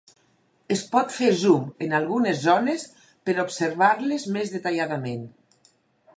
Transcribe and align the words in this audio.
Es 0.75 0.79
pot 0.93 1.11
fer 1.17 1.29
zoom 1.41 1.67
en 1.87 1.93
algunes 1.97 2.41
zones 2.47 2.87
per 3.29 3.37
observar-les 3.45 4.27
més 4.39 4.57
detalladament. 4.59 5.25